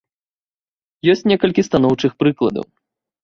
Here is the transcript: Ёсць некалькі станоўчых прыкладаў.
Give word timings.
Ёсць 1.13 1.21
некалькі 1.31 1.65
станоўчых 1.69 2.11
прыкладаў. 2.21 2.65